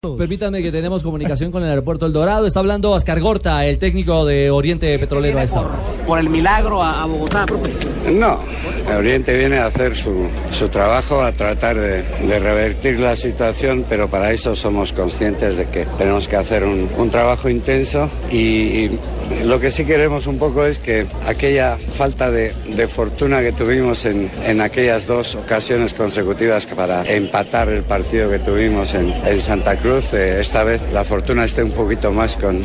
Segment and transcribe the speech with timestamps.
[0.00, 2.46] Permítanme que tenemos comunicación con el aeropuerto El Dorado.
[2.46, 5.40] Está hablando Oscar Gorta, el técnico de Oriente Petrolero.
[6.06, 7.70] Por el milagro a, a Bogotá, profe.
[8.12, 8.38] No,
[8.96, 14.06] Oriente viene a hacer su, su trabajo, a tratar de, de revertir la situación, pero
[14.06, 18.98] para eso somos conscientes de que tenemos que hacer un, un trabajo intenso y, y
[19.44, 24.04] lo que sí queremos un poco es que aquella falta de, de fortuna que tuvimos
[24.04, 29.76] en, en, aquellas dos ocasiones consecutivas para empatar el partido que tuvimos en, en Santa
[29.76, 32.62] Cruz, eh, esta vez la fortuna esté un poquito más con,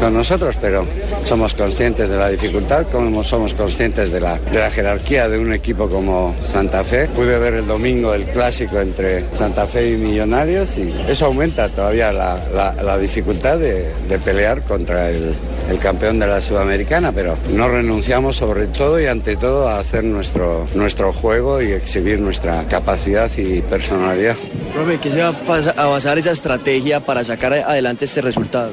[0.00, 0.86] con nosotros, pero
[1.24, 5.52] somos conscientes de la dificultad, como somos conscientes de la, de la jerarquía de un
[5.52, 7.06] equipo como Santa Fe.
[7.08, 12.12] Pude ver el domingo el clásico entre Santa Fe y Millonarios y eso aumenta todavía
[12.12, 12.38] la,
[12.82, 15.34] la, dificultad de, de, pelear contra el,
[15.70, 20.04] el campeón de la Sudamericana, pero no renunciamos sobre todo y ante todo a hacer
[20.04, 24.36] nuestro, nuestro juego y exhibir nuestra capacidad y personalidad.
[24.74, 25.34] Profe, ¿qué se va
[25.76, 28.72] a basar esa estrategia para sacar adelante este resultado?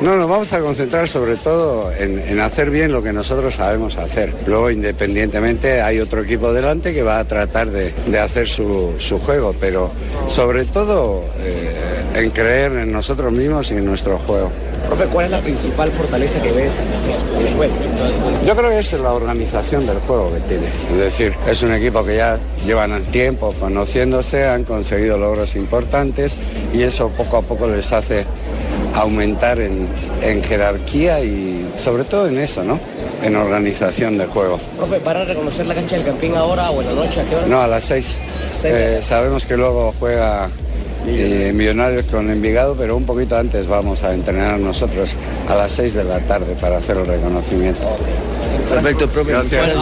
[0.00, 3.96] No, nos vamos a concentrar sobre todo en, en, hacer bien lo que nosotros sabemos
[3.98, 4.34] hacer.
[4.46, 9.18] Luego, independientemente, hay otro equipo delante que va a tratar de, de hacer su, su,
[9.20, 9.90] juego, pero
[10.26, 11.72] sobre todo eh,
[12.14, 14.50] en creer en nosotros mismos y en nuestro juego.
[14.86, 17.74] Profe, ¿cuál es la principal fortaleza que ves en el juego?
[18.44, 20.66] Yo creo que es la organización del juego que tiene.
[20.92, 26.36] Es decir, es un equipo que ya llevan tiempo conociéndose, han conseguido logros importantes
[26.74, 28.24] y eso poco a poco les hace
[28.94, 29.88] aumentar en,
[30.22, 32.78] en, jerarquía y sobre todo en eso, ¿no?
[33.22, 34.58] En organización del juego.
[34.76, 37.20] Profe, ¿para reconocer la cancha del Campín ahora o en la noche?
[37.20, 37.46] ¿A qué hora?
[37.46, 38.16] No, a las seis.
[38.64, 40.48] Eh, sabemos que luego juega
[41.06, 45.10] eh, Millonarios con Envigado, pero un poquito antes vamos a entrenar nosotros
[45.48, 47.82] a las seis de la tarde para hacer el reconocimiento.
[48.68, 49.32] Perfecto, profe.
[49.32, 49.76] Gracias.